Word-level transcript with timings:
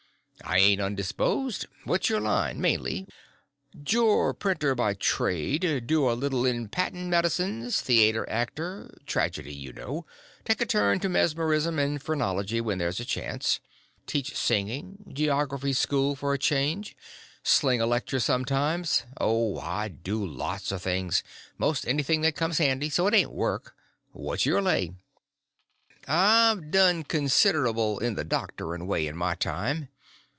"I 0.43 0.57
ain't 0.57 0.81
undisposed. 0.81 1.67
What's 1.85 2.09
your 2.09 2.19
line—mainly?" 2.19 3.07
"Jour 3.83 4.33
printer 4.33 4.73
by 4.73 4.95
trade; 4.95 5.83
do 5.85 6.09
a 6.09 6.13
little 6.13 6.47
in 6.47 6.67
patent 6.67 7.07
medicines; 7.07 7.79
theater 7.79 8.27
actor—tragedy, 8.27 9.53
you 9.53 9.71
know; 9.71 10.07
take 10.43 10.59
a 10.59 10.65
turn 10.65 10.99
to 11.01 11.09
mesmerism 11.09 11.77
and 11.77 12.01
phrenology 12.01 12.59
when 12.59 12.79
there's 12.79 12.99
a 12.99 13.05
chance; 13.05 13.59
teach 14.07 14.35
singing 14.35 15.11
geography 15.13 15.73
school 15.73 16.15
for 16.15 16.33
a 16.33 16.39
change; 16.39 16.97
sling 17.43 17.79
a 17.79 17.85
lecture 17.85 18.19
sometimes—oh, 18.19 19.59
I 19.59 19.89
do 19.89 20.25
lots 20.25 20.71
of 20.71 20.81
things—most 20.81 21.87
anything 21.87 22.21
that 22.21 22.35
comes 22.35 22.57
handy, 22.57 22.89
so 22.89 23.05
it 23.05 23.13
ain't 23.13 23.31
work. 23.31 23.75
What's 24.11 24.47
your 24.47 24.61
lay?" 24.61 24.93
"I've 26.07 26.71
done 26.71 27.03
considerble 27.03 27.99
in 28.01 28.15
the 28.15 28.25
doctoring 28.25 28.87
way 28.87 29.05
in 29.05 29.15
my 29.15 29.35
time. 29.35 29.87